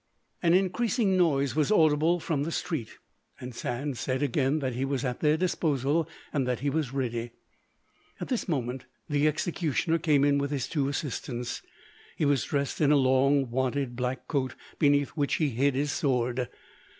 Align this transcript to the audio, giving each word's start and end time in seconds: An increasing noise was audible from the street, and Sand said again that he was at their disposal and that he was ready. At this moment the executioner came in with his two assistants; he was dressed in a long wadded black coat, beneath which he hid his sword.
An 0.41 0.55
increasing 0.55 1.15
noise 1.15 1.55
was 1.55 1.71
audible 1.71 2.19
from 2.19 2.41
the 2.41 2.51
street, 2.51 2.97
and 3.39 3.53
Sand 3.53 3.99
said 3.99 4.23
again 4.23 4.57
that 4.57 4.73
he 4.73 4.83
was 4.83 5.05
at 5.05 5.19
their 5.19 5.37
disposal 5.37 6.09
and 6.33 6.47
that 6.47 6.61
he 6.61 6.71
was 6.71 6.91
ready. 6.91 7.33
At 8.19 8.27
this 8.27 8.47
moment 8.47 8.87
the 9.07 9.27
executioner 9.27 9.99
came 9.99 10.23
in 10.25 10.39
with 10.39 10.49
his 10.49 10.67
two 10.67 10.87
assistants; 10.87 11.61
he 12.17 12.25
was 12.25 12.43
dressed 12.45 12.81
in 12.81 12.91
a 12.91 12.95
long 12.97 13.51
wadded 13.51 13.95
black 13.95 14.27
coat, 14.27 14.55
beneath 14.79 15.09
which 15.09 15.35
he 15.35 15.49
hid 15.51 15.75
his 15.75 15.91
sword. 15.91 16.49